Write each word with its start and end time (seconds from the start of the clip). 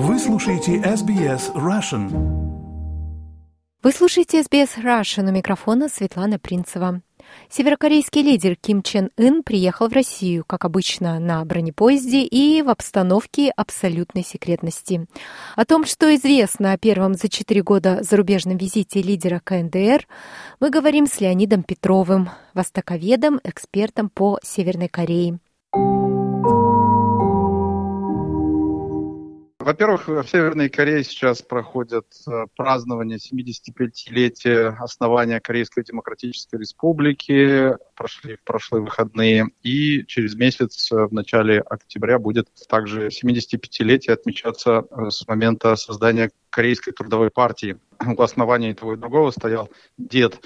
Вы 0.00 0.20
слушаете 0.20 0.76
SBS 0.76 1.52
Russian. 1.54 2.08
Вы 3.82 3.90
слушаете 3.90 4.42
SBS 4.42 4.80
Russian 4.80 5.28
у 5.28 5.32
микрофона 5.32 5.88
Светлана 5.88 6.38
Принцева. 6.38 7.02
Северокорейский 7.50 8.22
лидер 8.22 8.54
Ким 8.54 8.82
Чен 8.82 9.10
Ын 9.16 9.42
приехал 9.42 9.88
в 9.88 9.92
Россию, 9.92 10.44
как 10.46 10.64
обычно, 10.64 11.18
на 11.18 11.44
бронепоезде 11.44 12.22
и 12.22 12.62
в 12.62 12.68
обстановке 12.68 13.50
абсолютной 13.50 14.22
секретности. 14.22 15.08
О 15.56 15.64
том, 15.64 15.84
что 15.84 16.14
известно 16.14 16.74
о 16.74 16.78
первом 16.78 17.14
за 17.14 17.28
четыре 17.28 17.64
года 17.64 17.98
зарубежном 18.00 18.56
визите 18.56 19.02
лидера 19.02 19.40
КНДР, 19.42 20.06
мы 20.60 20.70
говорим 20.70 21.08
с 21.08 21.20
Леонидом 21.20 21.64
Петровым, 21.64 22.30
востоковедом, 22.54 23.40
экспертом 23.42 24.10
по 24.10 24.38
Северной 24.44 24.86
Корее. 24.86 25.40
Во-первых, 29.68 30.08
в 30.08 30.24
Северной 30.26 30.70
Корее 30.70 31.04
сейчас 31.04 31.42
проходят 31.42 32.06
э, 32.26 32.46
празднование 32.56 33.18
75-летия 33.18 34.74
основания 34.78 35.40
Корейской 35.40 35.84
Демократической 35.84 36.58
Республики. 36.58 37.76
Прошли 37.94 38.36
в 38.36 38.44
прошлые 38.44 38.82
выходные. 38.82 39.48
И 39.62 40.06
через 40.06 40.36
месяц, 40.36 40.90
э, 40.90 41.04
в 41.04 41.12
начале 41.12 41.60
октября, 41.60 42.18
будет 42.18 42.48
также 42.66 43.08
75-летие 43.08 44.14
отмечаться 44.14 44.86
э, 44.90 45.10
с 45.10 45.28
момента 45.28 45.76
создания 45.76 46.30
Корейской 46.48 46.92
трудовой 46.92 47.28
партии. 47.28 47.76
У 48.02 48.22
основания 48.22 48.72
того 48.72 48.94
и 48.94 48.96
другого 48.96 49.30
стоял 49.32 49.68
дед 49.98 50.40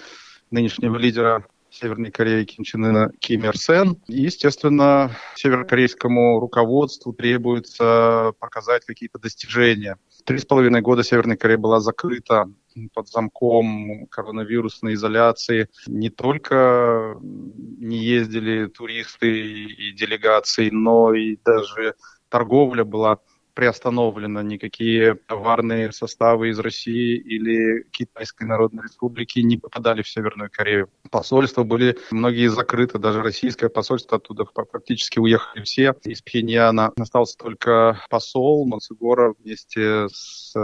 нынешнего 0.50 0.96
лидера 0.96 1.46
Северной 1.72 2.10
Кореи 2.10 2.44
Ким 2.44 2.64
Чен 2.64 2.84
Ына 2.84 3.10
Ким 3.18 3.44
Ир 3.44 3.56
Сен. 3.56 3.96
И, 4.06 4.22
естественно, 4.22 5.10
северокорейскому 5.34 6.38
руководству 6.38 7.12
требуется 7.12 8.32
показать 8.38 8.84
какие-то 8.84 9.18
достижения. 9.18 9.96
Три 10.24 10.38
с 10.38 10.44
половиной 10.44 10.82
года 10.82 11.02
Северная 11.02 11.36
Корея 11.36 11.58
была 11.58 11.80
закрыта 11.80 12.50
под 12.94 13.08
замком 13.08 14.06
коронавирусной 14.06 14.94
изоляции. 14.94 15.68
Не 15.86 16.10
только 16.10 17.16
не 17.20 17.98
ездили 17.98 18.66
туристы 18.66 19.28
и 19.30 19.92
делегации, 19.92 20.70
но 20.70 21.14
и 21.14 21.36
даже 21.44 21.94
торговля 22.28 22.84
была 22.84 23.18
приостановлено, 23.54 24.42
никакие 24.42 25.14
товарные 25.14 25.92
составы 25.92 26.50
из 26.50 26.58
России 26.58 27.16
или 27.16 27.84
Китайской 27.90 28.44
Народной 28.44 28.84
Республики 28.84 29.40
не 29.40 29.58
попадали 29.58 30.02
в 30.02 30.08
Северную 30.08 30.50
Корею. 30.50 30.88
Посольства 31.10 31.62
были 31.62 31.98
многие 32.10 32.48
закрыты, 32.48 32.98
даже 32.98 33.22
российское 33.22 33.68
посольство 33.68 34.16
оттуда 34.16 34.44
фактически 34.54 35.18
уехали 35.18 35.62
все 35.64 35.94
из 36.04 36.22
Пхеньяна. 36.22 36.92
Остался 36.98 37.36
только 37.36 38.00
посол 38.10 38.66
Мацугора 38.66 39.34
вместе 39.38 40.08
с 40.08 40.54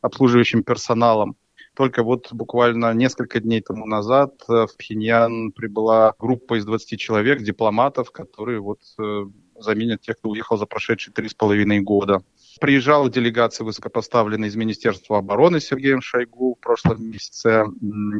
обслуживающим 0.00 0.62
персоналом. 0.62 1.36
Только 1.74 2.02
вот 2.02 2.30
буквально 2.32 2.92
несколько 2.92 3.40
дней 3.40 3.62
тому 3.62 3.86
назад 3.86 4.34
в 4.46 4.68
Пхеньян 4.76 5.52
прибыла 5.52 6.14
группа 6.18 6.58
из 6.58 6.66
20 6.66 7.00
человек, 7.00 7.40
дипломатов, 7.40 8.10
которые 8.10 8.60
вот 8.60 8.80
э, 8.98 9.24
заменят 9.58 10.00
тех, 10.00 10.18
кто 10.18 10.30
уехал 10.30 10.56
за 10.56 10.66
прошедшие 10.66 11.12
три 11.14 11.28
с 11.28 11.34
половиной 11.34 11.80
года. 11.80 12.22
Приезжала 12.60 13.10
делегация 13.10 13.64
высокопоставленная 13.64 14.48
из 14.48 14.56
Министерства 14.56 15.18
обороны 15.18 15.60
Сергеем 15.60 16.02
Шойгу 16.02 16.54
в 16.54 16.60
прошлом 16.60 17.10
месяце. 17.10 17.64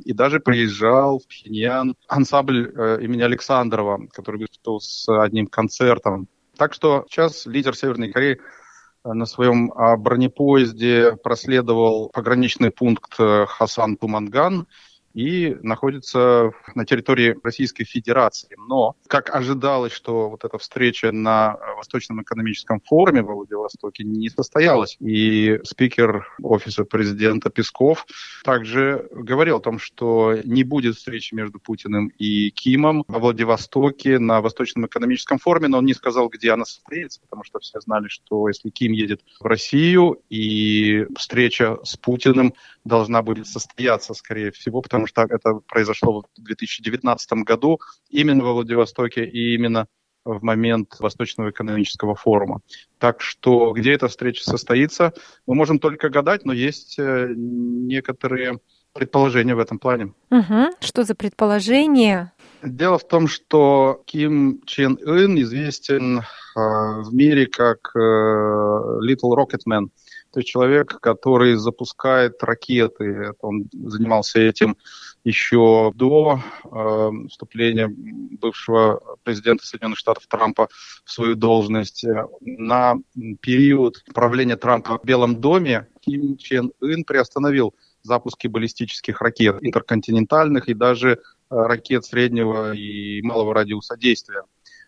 И 0.04 0.12
даже 0.12 0.40
приезжал 0.40 1.18
в 1.18 1.26
Пхеньян 1.26 1.94
ансамбль 2.08 2.72
э, 2.74 2.98
имени 3.02 3.22
Александрова, 3.22 4.06
который 4.12 4.40
выступил 4.40 4.80
с 4.80 5.08
одним 5.08 5.46
концертом. 5.46 6.28
Так 6.56 6.74
что 6.74 7.06
сейчас 7.08 7.46
лидер 7.46 7.76
Северной 7.76 8.10
Кореи 8.12 8.40
э, 9.04 9.12
на 9.12 9.26
своем 9.26 9.72
а, 9.72 9.96
бронепоезде 9.96 11.16
проследовал 11.22 12.08
пограничный 12.08 12.70
пункт 12.70 13.14
э, 13.18 13.46
Хасан-Туманган 13.46 14.66
и 15.14 15.56
находится 15.62 16.52
на 16.74 16.84
территории 16.84 17.36
Российской 17.42 17.84
Федерации. 17.84 18.56
Но, 18.68 18.96
как 19.06 19.34
ожидалось, 19.34 19.92
что 19.92 20.30
вот 20.30 20.44
эта 20.44 20.58
встреча 20.58 21.12
на 21.12 21.56
Восточном 21.76 22.22
экономическом 22.22 22.80
форуме 22.80 23.22
в 23.22 23.26
Владивостоке 23.26 24.04
не 24.04 24.28
состоялась. 24.28 24.96
И 25.00 25.60
спикер 25.64 26.28
Офиса 26.42 26.84
президента 26.84 27.50
Песков 27.50 28.06
также 28.44 29.08
говорил 29.12 29.56
о 29.56 29.60
том, 29.60 29.78
что 29.78 30.36
не 30.44 30.64
будет 30.64 30.96
встречи 30.96 31.34
между 31.34 31.58
Путиным 31.58 32.08
и 32.18 32.50
Кимом 32.50 33.04
во 33.08 33.18
Владивостоке 33.18 34.18
на 34.18 34.40
Восточном 34.40 34.86
экономическом 34.86 35.38
форуме, 35.38 35.68
но 35.68 35.78
он 35.78 35.86
не 35.86 35.94
сказал, 35.94 36.28
где 36.28 36.52
она 36.52 36.64
состоится, 36.64 37.20
потому 37.20 37.44
что 37.44 37.58
все 37.60 37.80
знали, 37.80 38.08
что 38.08 38.48
если 38.48 38.70
Ким 38.70 38.92
едет 38.92 39.20
в 39.40 39.44
Россию 39.44 40.20
и 40.30 41.06
встреча 41.16 41.78
с 41.84 41.96
Путиным 41.96 42.54
должна 42.84 43.22
будет 43.22 43.46
состояться, 43.46 44.14
скорее 44.14 44.50
всего, 44.50 44.80
потому 44.82 45.01
что 45.06 45.22
это 45.22 45.54
произошло 45.66 46.22
в 46.22 46.42
2019 46.42 47.32
году 47.44 47.80
именно 48.08 48.44
во 48.44 48.54
Владивостоке 48.54 49.24
и 49.24 49.54
именно 49.54 49.86
в 50.24 50.42
момент 50.42 50.96
Восточного 51.00 51.50
экономического 51.50 52.14
форума. 52.14 52.60
Так 52.98 53.20
что 53.20 53.72
где 53.72 53.92
эта 53.92 54.08
встреча 54.08 54.44
состоится, 54.44 55.12
мы 55.46 55.54
можем 55.54 55.78
только 55.78 56.10
гадать, 56.10 56.44
но 56.44 56.52
есть 56.52 56.98
э, 56.98 57.32
некоторые 57.36 58.60
предположения 58.92 59.54
в 59.54 59.58
этом 59.58 59.78
плане. 59.78 60.12
Угу. 60.30 60.76
Что 60.80 61.04
за 61.04 61.14
предположения? 61.14 62.32
Дело 62.62 62.98
в 62.98 63.06
том, 63.06 63.26
что 63.26 64.02
Ким 64.06 64.60
Чен 64.66 64.98
Ын 65.04 65.40
известен 65.42 66.18
э, 66.18 66.22
в 66.54 67.12
мире 67.12 67.46
как 67.46 67.90
э, 67.96 67.98
Little 67.98 69.34
Rocket 69.36 69.62
Man. 69.68 69.88
То 70.32 70.40
есть 70.40 70.48
человек, 70.48 70.98
который 71.00 71.56
запускает 71.56 72.42
ракеты. 72.42 73.04
Это 73.04 73.36
он 73.40 73.68
занимался 73.72 74.40
этим 74.40 74.76
еще 75.24 75.92
до 75.94 76.40
э, 76.64 77.10
вступления 77.28 77.88
бывшего 77.88 79.18
президента 79.24 79.66
Соединенных 79.66 79.98
Штатов 79.98 80.26
Трампа 80.26 80.68
в 81.04 81.10
свою 81.10 81.34
должность. 81.34 82.04
На 82.40 82.94
период 83.40 84.02
правления 84.14 84.56
Трампа 84.56 84.98
в 84.98 85.04
Белом 85.04 85.40
доме 85.40 85.88
Ким 86.00 86.36
Чен 86.38 86.72
Ын 86.80 87.04
приостановил 87.04 87.74
запуски 88.02 88.48
баллистических 88.48 89.20
ракет 89.20 89.58
интерконтинентальных 89.60 90.68
и 90.68 90.74
даже 90.74 91.12
э, 91.12 91.18
ракет 91.50 92.06
среднего 92.06 92.72
и 92.72 93.20
малого 93.22 93.54
радиуса 93.54 93.96
действия 93.98 94.42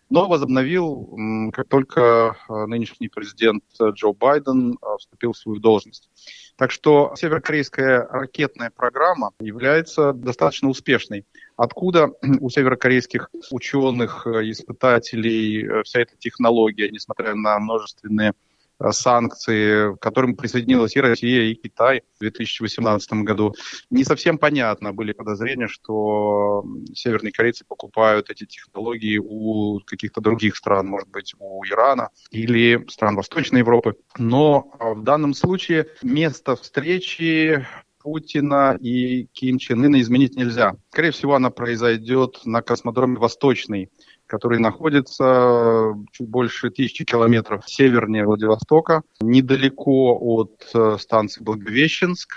но 0.09 0.27
возобновил, 0.27 1.51
как 1.51 1.67
только 1.67 2.35
э, 2.47 2.65
нынешний 2.65 3.09
президент 3.09 3.63
Джо 3.81 4.13
Байден 4.13 4.73
э, 4.73 4.85
вступил 4.99 5.33
в 5.33 5.37
свою 5.37 5.59
должность. 5.59 6.09
Так 6.57 6.71
что 6.71 7.13
северокорейская 7.15 8.07
ракетная 8.07 8.69
программа 8.69 9.31
является 9.39 10.13
достаточно 10.13 10.69
успешной. 10.69 11.25
Откуда 11.57 12.11
у 12.39 12.49
северокорейских 12.49 13.29
ученых, 13.51 14.27
э, 14.27 14.51
испытателей 14.51 15.83
вся 15.83 16.01
эта 16.01 16.15
технология, 16.17 16.89
несмотря 16.89 17.33
на 17.33 17.57
множественные 17.59 18.33
Э, 18.33 18.54
санкции, 18.91 19.95
к 19.95 19.99
которым 19.99 20.35
присоединилась 20.35 20.95
и 20.95 21.01
Россия, 21.01 21.43
и 21.43 21.55
Китай 21.55 22.01
в 22.15 22.19
2018 22.19 23.13
году. 23.23 23.53
Не 23.89 24.03
совсем 24.03 24.37
понятно, 24.37 24.93
были 24.93 25.13
подозрения, 25.13 25.67
что 25.67 26.63
северные 26.93 27.31
корейцы 27.31 27.65
покупают 27.65 28.29
эти 28.29 28.45
технологии 28.45 29.17
у 29.17 29.79
каких-то 29.85 30.21
других 30.21 30.55
стран, 30.55 30.87
может 30.87 31.09
быть, 31.09 31.33
у 31.39 31.63
Ирана 31.65 32.09
или 32.31 32.85
стран 32.89 33.15
Восточной 33.15 33.59
Европы. 33.59 33.95
Но 34.17 34.71
а, 34.79 34.93
в 34.93 35.03
данном 35.03 35.33
случае 35.33 35.87
место 36.01 36.55
встречи 36.55 37.65
Путина 38.05 38.77
и 38.79 39.25
Ким 39.33 39.57
Чен 39.57 39.83
Ына 39.83 39.99
изменить 39.99 40.35
нельзя. 40.35 40.75
Скорее 40.91 41.09
всего, 41.09 41.33
она 41.33 41.49
произойдет 41.49 42.39
на 42.45 42.61
космодроме 42.61 43.17
Восточный 43.17 43.89
который 44.27 44.59
находится 44.59 45.93
чуть 46.11 46.27
больше 46.27 46.69
тысячи 46.69 47.05
километров 47.05 47.63
севернее 47.67 48.25
Владивостока, 48.25 49.03
недалеко 49.19 50.17
от 50.19 50.69
э, 50.73 50.97
станции 50.99 51.43
Благовещенск, 51.43 52.33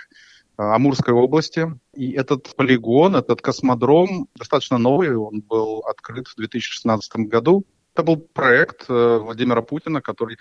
э, 0.59 0.63
Амурской 0.63 1.15
области. 1.15 1.69
И 1.95 2.13
этот 2.13 2.55
полигон, 2.57 3.17
этот 3.17 3.41
космодром 3.41 4.29
достаточно 4.37 4.79
новый, 4.79 5.17
он 5.17 5.41
был 5.41 5.81
открыт 5.81 6.29
в 6.29 6.37
2016 6.37 7.17
году. 7.29 7.65
Это 7.95 8.03
был 8.03 8.17
проект 8.17 8.85
э, 8.89 9.19
Владимира 9.19 9.63
Путина, 9.63 10.03
который 10.03 10.37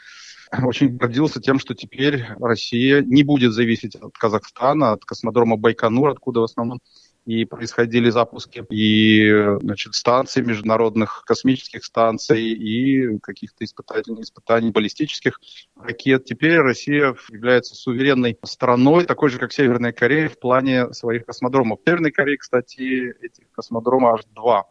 очень 0.63 0.98
гордился 0.98 1.42
тем, 1.42 1.60
что 1.60 1.74
теперь 1.75 2.25
Россия 2.39 3.01
не 3.01 3.24
будет 3.24 3.54
зависеть 3.54 3.95
от 3.95 4.18
Казахстана, 4.18 4.92
от 4.92 5.06
космодрома 5.06 5.57
Байконур, 5.57 6.10
откуда 6.10 6.42
в 6.42 6.44
основном 6.44 6.80
и 7.27 7.44
происходили 7.44 8.09
запуски 8.09 8.63
и 8.69 9.57
значит, 9.59 9.95
станций, 9.95 10.44
международных 10.44 11.24
космических 11.25 11.83
станций 11.83 12.41
и 12.41 13.19
каких-то 13.19 13.65
испытаний, 13.65 14.21
испытаний 14.21 14.71
баллистических 14.71 15.41
ракет. 15.75 16.24
Теперь 16.24 16.59
Россия 16.59 17.15
является 17.29 17.75
суверенной 17.75 18.38
страной, 18.45 19.03
такой 19.03 19.29
же, 19.29 19.39
как 19.39 19.51
Северная 19.51 19.91
Корея 19.91 20.29
в 20.29 20.39
плане 20.39 20.94
своих 20.94 21.25
космодромов. 21.25 21.79
В 21.81 21.89
Северной 21.89 22.12
Корее, 22.12 22.38
кстати, 22.38 23.13
этих 23.21 23.51
космодромов 23.51 24.19
аж 24.19 24.25
два. 24.33 24.63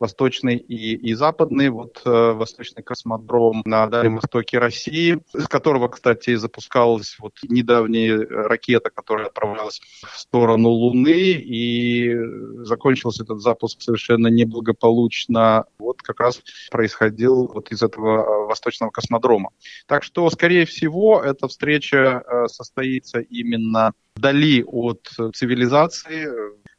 Восточный 0.00 0.56
и, 0.56 0.96
и 0.96 1.14
западный. 1.14 1.68
Вот 1.68 2.00
э, 2.04 2.32
восточный 2.32 2.82
космодром 2.82 3.62
на 3.66 3.86
Дальнем 3.86 4.16
Востоке 4.16 4.58
России, 4.58 5.20
с 5.32 5.46
которого, 5.46 5.88
кстати, 5.88 6.34
запускалась 6.34 7.16
вот 7.20 7.34
недавняя 7.42 8.18
ракета, 8.18 8.90
которая 8.90 9.26
отправлялась 9.26 9.80
в 10.02 10.18
сторону 10.18 10.70
Луны, 10.70 11.32
и 11.32 12.16
закончился 12.64 13.24
этот 13.24 13.40
запуск 13.40 13.82
совершенно 13.82 14.28
неблагополучно. 14.28 15.66
Вот 15.78 16.02
как 16.02 16.20
раз 16.20 16.42
происходил 16.70 17.50
вот 17.52 17.70
из 17.70 17.82
этого 17.82 18.22
э, 18.22 18.46
восточного 18.46 18.90
космодрома. 18.90 19.50
Так 19.86 20.02
что, 20.02 20.28
скорее 20.30 20.64
всего, 20.64 21.20
эта 21.22 21.46
встреча 21.46 22.22
э, 22.26 22.48
состоится 22.48 23.20
именно 23.20 23.92
вдали 24.16 24.64
от 24.64 25.08
цивилизации, 25.34 26.28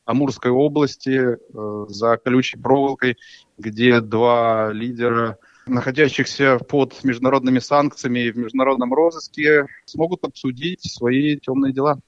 Амурской 0.06 0.52
области 0.52 1.38
э, 1.38 1.86
за 1.90 2.18
колючей 2.18 2.58
проволокой, 2.58 3.18
где 3.58 4.02
два 4.02 4.72
лидера 4.74 5.38
находящихся 5.68 6.58
под 6.58 7.04
международными 7.04 7.60
санкциями 7.60 8.20
и 8.22 8.32
в 8.32 8.38
международном 8.38 8.94
розыске, 8.94 9.68
смогут 9.86 10.24
обсудить 10.24 10.92
свои 10.92 11.38
темные 11.38 11.74
дела. 11.74 12.00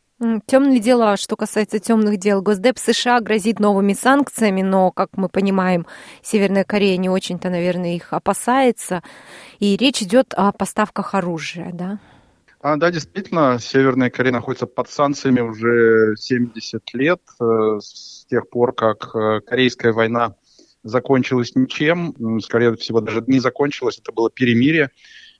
Темные 0.45 0.79
дела, 0.79 1.17
что 1.17 1.35
касается 1.35 1.79
темных 1.79 2.17
дел, 2.17 2.41
Госдеп 2.41 2.77
США 2.77 3.19
грозит 3.19 3.59
новыми 3.59 3.93
санкциями, 3.93 4.61
но, 4.61 4.91
как 4.91 5.17
мы 5.17 5.27
понимаем, 5.27 5.85
Северная 6.21 6.63
Корея 6.63 6.97
не 6.97 7.09
очень-то, 7.09 7.49
наверное, 7.49 7.95
их 7.95 8.13
опасается. 8.13 9.03
И 9.59 9.75
речь 9.75 10.01
идет 10.01 10.33
о 10.33 10.51
поставках 10.53 11.13
оружия, 11.13 11.71
да? 11.73 11.99
А, 12.63 12.77
да, 12.77 12.91
действительно, 12.91 13.59
Северная 13.59 14.09
Корея 14.09 14.31
находится 14.31 14.67
под 14.67 14.89
санкциями 14.89 15.41
уже 15.41 16.15
70 16.15 16.93
лет, 16.93 17.19
э, 17.41 17.79
с 17.81 18.25
тех 18.29 18.49
пор, 18.49 18.73
как 18.73 19.13
э, 19.13 19.41
Корейская 19.41 19.91
война 19.91 20.37
закончилась 20.81 21.55
ничем, 21.55 22.39
скорее 22.39 22.77
всего, 22.77 23.01
даже 23.01 23.21
не 23.27 23.39
закончилась, 23.39 23.99
это 23.99 24.13
было 24.13 24.29
перемирие 24.31 24.91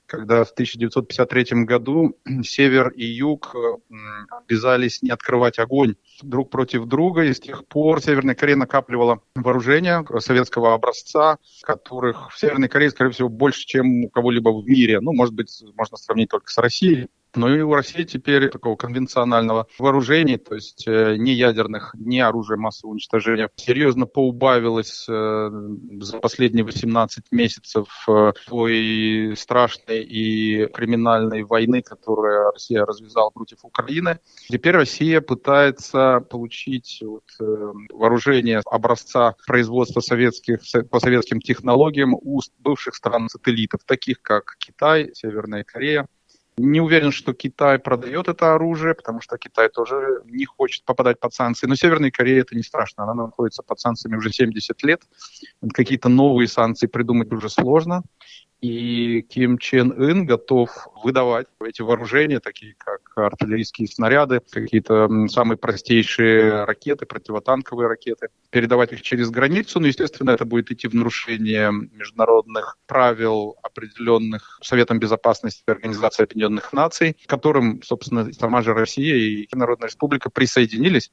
когда 0.06 0.44
в 0.44 0.50
1953 0.50 1.64
году 1.64 2.16
север 2.42 2.88
и 2.90 3.04
юг 3.04 3.54
э, 3.54 3.94
обязались 4.30 5.02
не 5.02 5.10
открывать 5.10 5.58
огонь 5.58 5.96
друг 6.22 6.50
против 6.50 6.86
друга, 6.86 7.24
и 7.24 7.32
с 7.32 7.40
тех 7.40 7.66
пор 7.66 8.00
Северная 8.00 8.34
Корея 8.34 8.56
накапливала 8.56 9.20
вооружения 9.34 10.04
советского 10.18 10.74
образца, 10.74 11.38
которых 11.62 12.30
в 12.30 12.38
Северной 12.38 12.68
Корее, 12.68 12.90
скорее 12.90 13.10
всего, 13.10 13.28
больше, 13.28 13.66
чем 13.66 14.04
у 14.04 14.10
кого-либо 14.10 14.50
в 14.50 14.66
мире. 14.66 15.00
Ну, 15.00 15.12
может 15.12 15.34
быть, 15.34 15.62
можно 15.74 15.96
сравнить 15.96 16.30
только 16.30 16.50
с 16.50 16.58
Россией. 16.58 17.08
Но 17.36 17.54
и 17.54 17.60
у 17.60 17.74
России 17.74 18.04
теперь 18.04 18.48
такого 18.48 18.76
конвенционального 18.76 19.66
вооружения, 19.78 20.38
то 20.38 20.54
есть 20.54 20.86
э, 20.86 21.16
не 21.16 21.32
ядерных, 21.32 21.94
не 21.98 22.20
оружия 22.20 22.56
массового 22.56 22.92
уничтожения, 22.92 23.50
серьезно 23.56 24.06
поубавилось 24.06 25.06
э, 25.08 25.50
за 26.00 26.18
последние 26.18 26.64
18 26.64 27.32
месяцев 27.32 27.88
э, 28.08 28.32
той 28.46 29.34
страшной 29.36 30.04
и 30.04 30.66
криминальной 30.66 31.42
войны, 31.42 31.82
которую 31.82 32.52
Россия 32.52 32.84
развязала 32.84 33.30
против 33.30 33.64
Украины. 33.64 34.20
Теперь 34.48 34.74
Россия 34.74 35.20
пытается 35.20 36.20
получить 36.30 37.02
вот, 37.04 37.24
вооружение 37.92 38.60
образца 38.66 39.34
производства 39.46 40.00
советских, 40.00 40.60
по 40.90 41.00
советским 41.00 41.40
технологиям 41.40 42.14
у 42.14 42.40
бывших 42.58 42.94
стран-сателлитов, 42.94 43.80
таких 43.84 44.22
как 44.22 44.56
Китай, 44.58 45.10
Северная 45.14 45.64
Корея, 45.64 46.06
не 46.56 46.80
уверен, 46.80 47.10
что 47.10 47.32
Китай 47.32 47.78
продает 47.78 48.28
это 48.28 48.54
оружие, 48.54 48.94
потому 48.94 49.20
что 49.20 49.36
Китай 49.38 49.68
тоже 49.68 50.22
не 50.26 50.44
хочет 50.44 50.84
попадать 50.84 51.18
под 51.18 51.34
санкции. 51.34 51.66
Но 51.66 51.74
Северной 51.74 52.10
Корее 52.10 52.40
это 52.40 52.54
не 52.54 52.62
страшно. 52.62 53.04
Она 53.04 53.14
находится 53.14 53.62
под 53.62 53.80
санкциями 53.80 54.16
уже 54.16 54.30
70 54.30 54.82
лет. 54.84 55.02
Какие-то 55.72 56.08
новые 56.08 56.48
санкции 56.48 56.86
придумать 56.86 57.32
уже 57.32 57.48
сложно 57.48 58.02
и 58.60 59.22
Ким 59.22 59.58
Чен 59.58 59.92
Ын 59.92 60.24
готов 60.26 60.70
выдавать 61.02 61.46
эти 61.64 61.82
вооружения, 61.82 62.40
такие 62.40 62.74
как 62.78 63.00
артиллерийские 63.16 63.88
снаряды, 63.88 64.40
какие-то 64.50 65.08
самые 65.28 65.58
простейшие 65.58 66.64
ракеты, 66.64 67.06
противотанковые 67.06 67.88
ракеты, 67.88 68.28
передавать 68.50 68.92
их 68.92 69.02
через 69.02 69.30
границу. 69.30 69.80
Ну, 69.80 69.86
естественно, 69.86 70.30
это 70.30 70.44
будет 70.44 70.70
идти 70.70 70.88
в 70.88 70.94
нарушение 70.94 71.70
международных 71.72 72.78
правил, 72.86 73.56
определенных 73.62 74.58
Советом 74.62 74.98
Безопасности 74.98 75.62
Организации 75.66 76.24
Объединенных 76.24 76.72
Наций, 76.72 77.14
к 77.14 77.28
которым, 77.28 77.82
собственно, 77.82 78.32
сама 78.32 78.62
же 78.62 78.72
Россия 78.72 79.16
и 79.16 79.48
Народная 79.52 79.88
Республика 79.88 80.30
присоединились. 80.30 81.12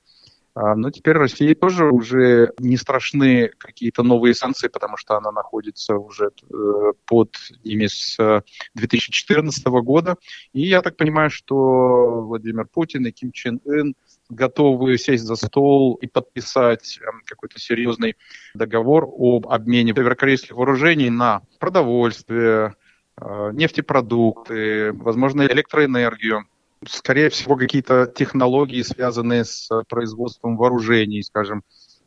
А, 0.53 0.75
но 0.75 0.91
теперь 0.91 1.15
России 1.15 1.53
тоже 1.53 1.85
уже 1.85 2.51
не 2.59 2.75
страшны 2.75 3.51
какие-то 3.57 4.03
новые 4.03 4.35
санкции, 4.35 4.67
потому 4.67 4.97
что 4.97 5.15
она 5.15 5.31
находится 5.31 5.95
уже 5.95 6.29
э, 6.29 6.91
под 7.05 7.35
ними 7.63 7.87
с 7.87 8.43
2014 8.75 9.65
года. 9.67 10.17
И 10.51 10.67
я 10.67 10.81
так 10.81 10.97
понимаю, 10.97 11.29
что 11.29 12.21
Владимир 12.21 12.65
Путин 12.65 13.05
и 13.05 13.11
Ким 13.11 13.31
Чен 13.31 13.61
Ын 13.65 13.95
готовы 14.29 14.97
сесть 14.97 15.23
за 15.23 15.35
стол 15.35 15.95
и 15.95 16.07
подписать 16.07 16.99
эм, 17.01 17.21
какой-то 17.25 17.59
серьезный 17.59 18.15
договор 18.53 19.05
об 19.05 19.47
обмене 19.47 19.93
северокорейских 19.93 20.51
вооружений 20.55 21.09
на 21.09 21.41
продовольствие, 21.59 22.75
э, 23.17 23.51
нефтепродукты, 23.53 24.91
возможно, 24.93 25.43
электроэнергию 25.43 26.45
скорее 26.87 27.29
всего, 27.29 27.55
какие-то 27.55 28.07
технологии, 28.07 28.81
связанные 28.81 29.45
с 29.45 29.69
производством 29.87 30.57
вооружений, 30.57 31.23
скажем, 31.23 31.63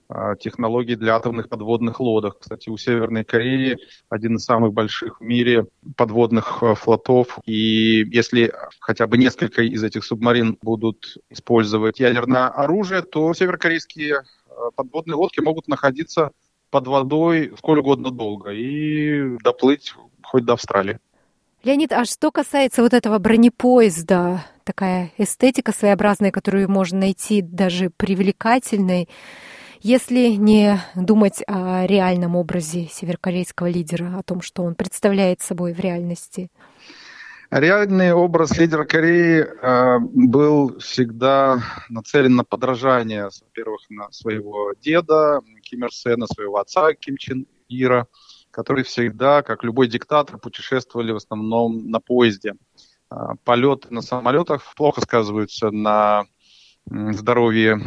а, 0.08 0.36
технологии 0.36 0.96
для 0.96 1.16
атомных 1.16 1.48
подводных 1.48 1.98
лодок. 2.00 2.38
Кстати, 2.40 2.68
у 2.68 2.76
Северной 2.76 3.24
Кореи 3.24 3.78
один 4.10 4.36
из 4.36 4.44
самых 4.44 4.72
больших 4.72 5.20
в 5.20 5.24
мире 5.24 5.66
подводных 5.96 6.62
а, 6.62 6.74
флотов. 6.74 7.38
И 7.46 8.04
если 8.12 8.52
хотя 8.80 9.06
бы 9.06 9.16
несколько 9.16 9.62
из 9.62 9.82
этих 9.82 10.04
субмарин 10.04 10.58
будут 10.60 11.16
использовать 11.30 12.00
ядерное 12.00 12.48
оружие, 12.48 13.02
то 13.02 13.32
северокорейские 13.32 14.24
а, 14.48 14.70
подводные 14.76 15.14
лодки 15.14 15.40
могут 15.40 15.68
находиться 15.68 16.32
под 16.70 16.86
водой 16.86 17.54
сколь 17.58 17.78
угодно 17.78 18.10
долго 18.10 18.50
и 18.50 19.38
доплыть 19.42 19.94
хоть 20.22 20.44
до 20.44 20.54
Австралии. 20.54 20.98
Леонид, 21.62 21.92
а 21.92 22.04
что 22.04 22.30
касается 22.30 22.82
вот 22.82 22.92
этого 22.92 23.18
бронепоезда, 23.18 24.44
такая 24.64 25.12
эстетика 25.18 25.72
своеобразная, 25.72 26.30
которую 26.30 26.70
можно 26.70 27.00
найти 27.00 27.42
даже 27.42 27.90
привлекательной, 27.90 29.08
если 29.80 30.28
не 30.28 30.80
думать 30.94 31.42
о 31.46 31.86
реальном 31.86 32.36
образе 32.36 32.88
северокорейского 32.90 33.68
лидера, 33.68 34.16
о 34.18 34.22
том, 34.22 34.40
что 34.40 34.62
он 34.62 34.74
представляет 34.74 35.42
собой 35.42 35.74
в 35.74 35.80
реальности? 35.80 36.50
Реальный 37.50 38.12
образ 38.12 38.58
лидера 38.58 38.84
Кореи 38.84 39.44
э, 39.44 39.98
был 40.00 40.78
всегда 40.78 41.62
нацелен 41.88 42.34
на 42.34 42.44
подражание, 42.44 43.24
во-первых, 43.24 43.82
на 43.90 44.10
своего 44.10 44.72
деда 44.80 45.40
Ким 45.62 45.84
Ир 45.84 45.92
Сена, 45.92 46.26
своего 46.26 46.56
отца 46.58 46.94
Ким 46.94 47.16
Чен 47.16 47.46
Ира– 47.68 48.06
которые 48.54 48.84
всегда, 48.84 49.42
как 49.42 49.64
любой 49.64 49.88
диктатор, 49.88 50.38
путешествовали 50.38 51.12
в 51.12 51.16
основном 51.16 51.90
на 51.90 52.00
поезде. 52.00 52.52
А, 52.52 52.56
полеты 53.44 53.88
на 53.90 54.02
самолетах 54.02 54.62
плохо 54.76 55.00
сказываются 55.00 55.70
на 55.70 56.26
здоровье 56.86 57.80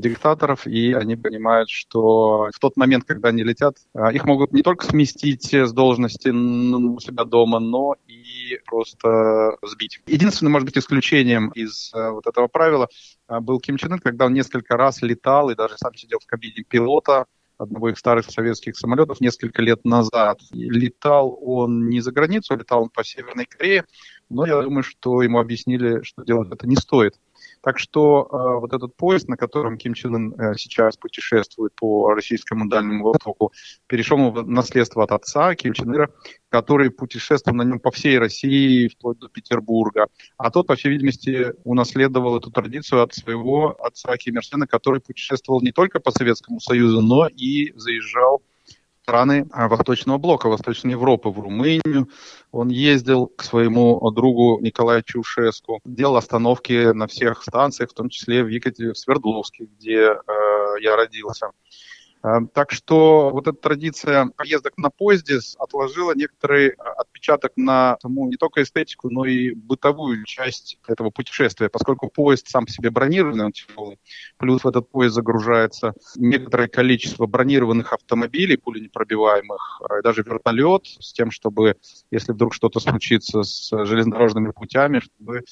диктаторов, 0.00 0.66
и 0.66 0.92
они 0.92 1.16
понимают, 1.16 1.70
что 1.70 2.48
в 2.52 2.58
тот 2.58 2.76
момент, 2.76 3.04
когда 3.04 3.28
они 3.28 3.44
летят, 3.44 3.76
а, 3.94 4.12
их 4.12 4.24
могут 4.24 4.52
не 4.52 4.62
только 4.62 4.84
сместить 4.84 5.54
с 5.54 5.72
должности 5.72 6.30
у 6.30 6.98
себя 6.98 7.24
дома, 7.24 7.60
но 7.60 7.94
и 8.06 8.58
просто 8.66 9.56
сбить. 9.62 10.00
Единственным, 10.06 10.52
может 10.52 10.66
быть, 10.66 10.76
исключением 10.76 11.50
из 11.50 11.92
а, 11.94 12.10
вот 12.10 12.26
этого 12.26 12.48
правила 12.48 12.88
был 13.28 13.60
Ким 13.60 13.76
Чен 13.76 13.92
Ын, 13.92 13.98
когда 14.00 14.26
он 14.26 14.34
несколько 14.34 14.76
раз 14.76 15.02
летал 15.02 15.50
и 15.50 15.54
даже 15.54 15.76
сам 15.78 15.94
сидел 15.94 16.18
в 16.18 16.26
кабине 16.26 16.64
пилота, 16.68 17.26
одного 17.58 17.90
из 17.90 17.98
старых 17.98 18.26
советских 18.30 18.76
самолетов 18.76 19.20
несколько 19.20 19.62
лет 19.62 19.84
назад. 19.84 20.40
И 20.52 20.68
летал 20.68 21.38
он 21.40 21.88
не 21.88 22.00
за 22.00 22.12
границу, 22.12 22.56
летал 22.56 22.82
он 22.82 22.90
по 22.90 23.04
Северной 23.04 23.46
Корее, 23.46 23.84
но 24.28 24.46
я 24.46 24.62
думаю, 24.62 24.82
что 24.82 25.22
ему 25.22 25.38
объяснили, 25.38 26.02
что 26.02 26.24
делать 26.24 26.48
это 26.50 26.66
не 26.66 26.76
стоит. 26.76 27.14
Так 27.62 27.78
что 27.78 28.28
э, 28.30 28.60
вот 28.60 28.72
этот 28.72 28.96
поезд, 28.96 29.28
на 29.28 29.36
котором 29.36 29.76
Ким 29.76 29.94
Чен 29.94 30.14
Ын 30.14 30.34
э, 30.34 30.54
сейчас 30.56 30.96
путешествует 30.96 31.72
по 31.74 32.12
российскому 32.14 32.68
Дальнему 32.68 33.04
Востоку, 33.04 33.52
перешел 33.86 34.30
в 34.30 34.48
наследство 34.48 35.04
от 35.04 35.12
отца 35.12 35.54
Ким 35.54 35.72
Чен 35.72 35.94
Ира, 35.94 36.08
который 36.48 36.90
путешествовал 36.90 37.56
на 37.56 37.62
нем 37.62 37.80
по 37.80 37.90
всей 37.90 38.18
России, 38.18 38.88
вплоть 38.88 39.18
до 39.18 39.28
Петербурга. 39.28 40.06
А 40.36 40.50
тот, 40.50 40.66
по 40.66 40.76
всей 40.76 40.90
видимости, 40.90 41.54
унаследовал 41.64 42.36
эту 42.36 42.50
традицию 42.50 43.02
от 43.02 43.14
своего 43.14 43.76
отца 43.80 44.16
Ким 44.16 44.36
Ир 44.36 44.44
Сена, 44.44 44.66
который 44.66 45.00
путешествовал 45.00 45.60
не 45.60 45.72
только 45.72 45.98
по 45.98 46.10
Советскому 46.10 46.60
Союзу, 46.60 47.00
но 47.00 47.26
и 47.26 47.72
заезжал 47.76 48.42
страны 49.06 49.46
а, 49.52 49.68
Восточного 49.68 50.18
блока, 50.18 50.48
Восточной 50.48 50.90
Европы, 50.90 51.28
в 51.28 51.38
Румынию. 51.38 52.08
Он 52.50 52.70
ездил 52.70 53.28
к 53.28 53.44
своему 53.44 54.10
другу 54.10 54.58
Николаю 54.60 55.04
Чаушеску, 55.04 55.80
делал 55.84 56.16
остановки 56.16 56.92
на 56.92 57.06
всех 57.06 57.44
станциях, 57.44 57.90
в 57.90 57.94
том 57.94 58.08
числе 58.08 58.42
в 58.42 58.48
Екатеринбурге, 58.48 58.94
в 58.94 58.98
Свердловске, 58.98 59.68
где 59.78 60.00
э, 60.00 60.16
я 60.80 60.96
родился. 60.96 61.52
А, 62.22 62.40
так 62.52 62.72
что 62.72 63.30
вот 63.30 63.46
эта 63.46 63.56
традиция 63.56 64.26
поездок 64.36 64.76
на 64.76 64.90
поезде 64.90 65.38
отложила 65.58 66.14
некоторый 66.14 66.70
отпечаток 66.70 67.52
на 67.56 67.98
саму 68.00 68.28
не 68.28 68.36
только 68.36 68.62
эстетику, 68.62 69.10
но 69.10 69.24
и 69.24 69.52
бытовую 69.52 70.24
часть 70.24 70.78
этого 70.86 71.10
путешествия, 71.10 71.68
поскольку 71.68 72.08
поезд 72.08 72.48
сам 72.48 72.66
по 72.66 72.70
себе 72.70 72.90
бронированный, 72.90 73.44
он 73.46 73.52
тяжелый, 73.52 73.98
плюс 74.38 74.64
в 74.64 74.68
этот 74.68 74.90
поезд 74.90 75.14
загружается 75.14 75.94
некоторое 76.16 76.68
количество 76.68 77.26
бронированных 77.26 77.92
автомобилей, 77.92 78.56
пуленепробиваемых, 78.56 79.82
а, 79.82 80.02
даже 80.02 80.22
вертолет, 80.22 80.86
с 80.86 81.12
тем, 81.12 81.30
чтобы, 81.30 81.76
если 82.10 82.32
вдруг 82.32 82.54
что-то 82.54 82.80
случится 82.80 83.42
с 83.42 83.70
железнодорожными 83.84 84.50
путями, 84.50 85.00
чтобы 85.00 85.42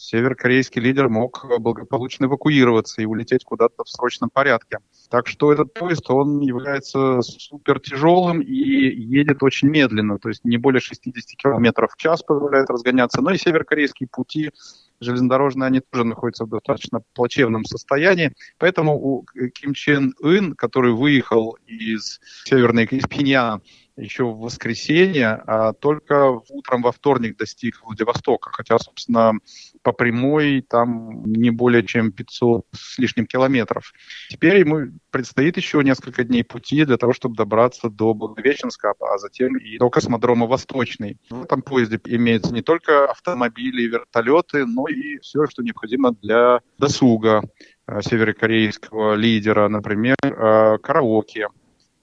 северокорейский 0.00 0.80
лидер 0.80 1.08
мог 1.08 1.46
благополучно 1.58 2.24
эвакуироваться 2.24 3.02
и 3.02 3.04
улететь 3.04 3.44
куда-то 3.44 3.84
в 3.84 3.88
срочном 3.88 4.30
порядке. 4.30 4.78
Так 5.10 5.26
что 5.26 5.52
этот 5.52 5.74
поезд, 5.74 6.10
он 6.10 6.40
является 6.40 7.20
супер 7.22 7.80
тяжелым 7.80 8.40
и 8.40 8.52
едет 8.52 9.42
очень 9.42 9.68
медленно, 9.68 10.18
то 10.18 10.28
есть 10.28 10.44
не 10.44 10.56
более 10.56 10.80
60 10.80 11.36
км 11.36 11.88
в 11.88 11.96
час 11.96 12.22
позволяет 12.22 12.70
разгоняться. 12.70 13.20
Но 13.20 13.30
и 13.30 13.38
северокорейские 13.38 14.08
пути 14.08 14.50
железнодорожные, 15.00 15.66
они 15.66 15.80
тоже 15.80 16.04
находятся 16.04 16.44
в 16.44 16.50
достаточно 16.50 17.02
плачевном 17.14 17.64
состоянии. 17.64 18.32
Поэтому 18.58 18.94
у 18.94 19.24
Ким 19.54 19.74
Чен 19.74 20.14
Ын, 20.22 20.54
который 20.54 20.92
выехал 20.92 21.56
из 21.66 22.20
Северной, 22.44 22.84
из 22.84 23.06
Пиньяна, 23.06 23.60
еще 24.00 24.24
в 24.24 24.38
воскресенье, 24.38 25.42
а 25.46 25.72
только 25.72 26.40
утром 26.48 26.82
во 26.82 26.92
вторник 26.92 27.36
достиг 27.36 27.80
Владивостока, 27.82 28.50
хотя, 28.52 28.78
собственно, 28.78 29.32
по 29.82 29.92
прямой 29.92 30.62
там 30.62 31.24
не 31.24 31.50
более 31.50 31.84
чем 31.84 32.12
500 32.12 32.66
с 32.72 32.98
лишним 32.98 33.26
километров. 33.26 33.92
Теперь 34.28 34.58
ему 34.58 34.92
предстоит 35.10 35.56
еще 35.56 35.82
несколько 35.82 36.24
дней 36.24 36.44
пути 36.44 36.84
для 36.84 36.96
того, 36.96 37.12
чтобы 37.12 37.36
добраться 37.36 37.88
до 37.88 38.14
Благовещенска, 38.14 38.94
а 39.00 39.18
затем 39.18 39.56
и 39.56 39.78
до 39.78 39.90
космодрома 39.90 40.46
Восточный. 40.46 41.18
В 41.30 41.44
этом 41.44 41.62
поезде 41.62 42.00
имеются 42.04 42.52
не 42.52 42.62
только 42.62 43.10
автомобили 43.10 43.82
и 43.82 43.88
вертолеты, 43.88 44.66
но 44.66 44.86
и 44.88 45.18
все, 45.18 45.46
что 45.46 45.62
необходимо 45.62 46.12
для 46.12 46.60
досуга 46.78 47.42
э, 47.86 48.00
северокорейского 48.02 49.14
лидера, 49.14 49.68
например, 49.68 50.16
э, 50.22 50.78
караоке, 50.78 51.48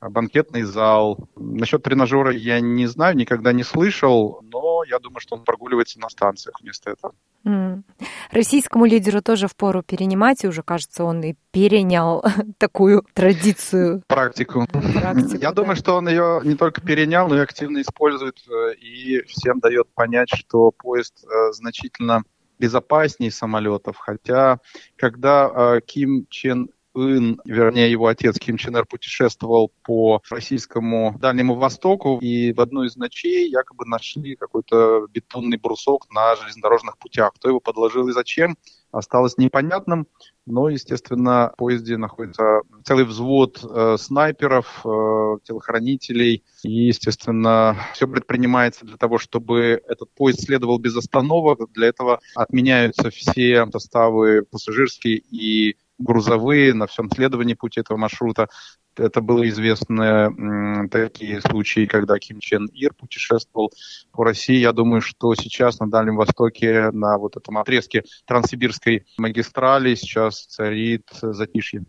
банкетный 0.01 0.63
зал. 0.63 1.29
Насчет 1.35 1.83
тренажера 1.83 2.31
я 2.31 2.59
не 2.59 2.87
знаю, 2.87 3.15
никогда 3.15 3.53
не 3.53 3.63
слышал, 3.63 4.41
но 4.43 4.83
я 4.83 4.99
думаю, 4.99 5.19
что 5.19 5.35
он 5.35 5.43
прогуливается 5.43 5.99
на 5.99 6.09
станциях 6.09 6.59
вместо 6.61 6.91
этого. 6.91 7.13
Mm. 7.45 7.83
Российскому 8.31 8.85
лидеру 8.85 9.21
тоже 9.21 9.47
впору 9.47 9.81
перенимать, 9.81 10.43
и 10.43 10.47
уже, 10.47 10.63
кажется, 10.63 11.03
он 11.03 11.23
и 11.23 11.35
перенял 11.51 12.23
такую 12.57 13.05
традицию. 13.13 14.03
Практику. 14.07 14.67
Практику 14.67 15.35
я 15.35 15.49
да. 15.49 15.51
думаю, 15.53 15.75
что 15.75 15.95
он 15.95 16.07
ее 16.09 16.41
не 16.43 16.55
только 16.55 16.81
перенял, 16.81 17.27
но 17.27 17.37
и 17.37 17.39
активно 17.39 17.81
использует, 17.81 18.39
э, 18.47 18.75
и 18.75 19.21
всем 19.27 19.59
дает 19.59 19.87
понять, 19.93 20.29
что 20.33 20.71
поезд 20.71 21.23
э, 21.23 21.51
значительно 21.53 22.23
безопаснее 22.59 23.31
самолетов. 23.31 23.97
Хотя, 23.97 24.59
когда 24.95 25.75
э, 25.77 25.81
Ким 25.85 26.27
Чен 26.29 26.69
Ын, 26.97 27.39
вернее 27.45 27.91
его 27.91 28.07
отец 28.07 28.39
Ким 28.39 28.57
Чен 28.57 28.75
Эр 28.75 28.85
путешествовал 28.87 29.71
по 29.83 30.21
российскому 30.31 31.15
Дальнему 31.19 31.53
Востоку, 31.53 32.17
и 32.19 32.53
в 32.53 32.59
одну 32.59 32.83
из 32.83 32.95
ночей 32.95 33.49
якобы 33.49 33.85
нашли 33.85 34.35
какой-то 34.35 35.05
бетонный 35.13 35.57
брусок 35.57 36.07
на 36.11 36.35
железнодорожных 36.35 36.97
путях. 36.97 37.33
Кто 37.35 37.49
его 37.49 37.59
подложил 37.59 38.07
и 38.07 38.13
зачем, 38.13 38.57
осталось 38.91 39.37
непонятным. 39.37 40.07
Но, 40.47 40.69
естественно, 40.69 41.51
в 41.53 41.57
поезде 41.57 41.97
находится 41.97 42.61
целый 42.83 43.05
взвод 43.05 43.63
э, 43.63 43.97
снайперов, 43.99 44.81
э, 44.85 45.37
телохранителей. 45.43 46.43
И, 46.63 46.87
естественно, 46.87 47.77
все 47.93 48.07
предпринимается 48.07 48.85
для 48.85 48.97
того, 48.97 49.19
чтобы 49.19 49.81
этот 49.87 50.09
поезд 50.15 50.41
следовал 50.41 50.79
без 50.79 50.95
остановок. 50.95 51.59
Для 51.73 51.87
этого 51.87 52.21
отменяются 52.33 53.11
все 53.11 53.67
составы 53.71 54.43
пассажирские 54.49 55.17
и 55.17 55.75
грузовые 55.97 56.73
на 56.73 56.87
всем 56.87 57.09
следовании 57.09 57.53
пути 57.53 57.79
этого 57.79 57.97
маршрута. 57.97 58.49
Это 58.97 59.21
было 59.21 59.47
известно 59.49 60.87
такие 60.91 61.41
случаи, 61.41 61.85
когда 61.85 62.17
Ким 62.17 62.39
Чен 62.39 62.65
Ир 62.73 62.93
путешествовал 62.93 63.71
по 64.11 64.23
России. 64.23 64.57
Я 64.57 64.71
думаю, 64.71 65.01
что 65.01 65.33
сейчас 65.35 65.79
на 65.79 65.89
Дальнем 65.89 66.15
Востоке, 66.15 66.91
на 66.91 67.17
вот 67.17 67.37
этом 67.37 67.57
отрезке 67.57 68.03
Транссибирской 68.25 69.05
магистрали 69.17 69.95
сейчас 69.95 70.45
царит 70.45 71.07
затишье. 71.21 71.85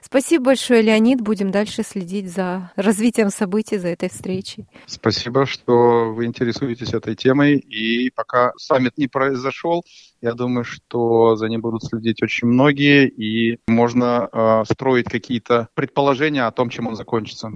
Спасибо 0.00 0.44
большое, 0.46 0.82
Леонид. 0.82 1.20
Будем 1.20 1.50
дальше 1.50 1.82
следить 1.82 2.30
за 2.30 2.72
развитием 2.76 3.30
событий, 3.30 3.78
за 3.78 3.88
этой 3.88 4.08
встречей. 4.08 4.66
Спасибо, 4.86 5.46
что 5.46 6.12
вы 6.12 6.26
интересуетесь 6.26 6.94
этой 6.94 7.14
темой. 7.14 7.56
И 7.56 8.10
пока 8.10 8.52
саммит 8.56 8.96
не 8.98 9.08
произошел, 9.08 9.84
я 10.20 10.32
думаю, 10.32 10.64
что 10.64 11.36
за 11.36 11.48
ним 11.48 11.60
будут 11.60 11.84
следить 11.84 12.22
очень 12.22 12.48
многие, 12.48 13.08
и 13.08 13.58
можно 13.66 14.28
э, 14.32 14.64
строить 14.64 15.06
какие-то 15.06 15.68
предположения 15.74 16.43
о 16.46 16.52
том, 16.52 16.68
чем 16.70 16.86
он 16.86 16.96
закончится. 16.96 17.50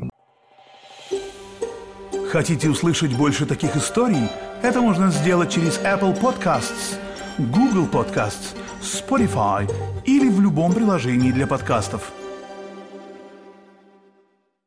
Хотите 2.31 2.69
услышать 2.69 3.17
больше 3.17 3.47
таких 3.47 3.77
историй? 3.77 4.29
Это 4.63 4.83
можно 4.83 5.11
сделать 5.11 5.51
через 5.51 5.79
Apple 5.79 6.21
Podcasts, 6.21 6.99
Google 7.39 7.87
Podcasts, 7.87 8.55
Spotify 8.83 9.71
или 10.05 10.29
в 10.29 10.41
любом 10.41 10.75
приложении 10.75 11.33
для 11.33 11.47
подкастов. 11.47 12.13